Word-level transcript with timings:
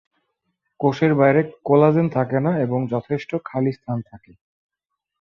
কোষের 0.79 1.11
বাইরে 1.15 1.41
কোলাজেন 1.65 2.07
থাকে 2.09 2.37
না 2.39 2.51
এবং 2.65 2.79
যথেষ্ট 2.93 3.31
খালি 3.45 3.71
স্থান 3.71 3.97
থাকে। 4.09 4.31